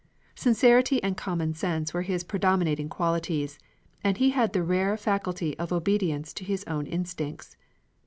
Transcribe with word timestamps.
Sincerity 0.33 0.97
and 1.03 1.15
common 1.15 1.53
sense 1.53 1.93
were 1.93 2.01
his 2.01 2.23
predominating 2.23 2.89
qualities, 2.89 3.59
and 4.03 4.17
he 4.17 4.31
had 4.31 4.51
the 4.51 4.63
rare 4.63 4.97
faculty 4.97 5.55
of 5.59 5.71
obedience 5.71 6.33
to 6.33 6.43
his 6.43 6.63
own 6.63 6.87
instincts. 6.87 7.55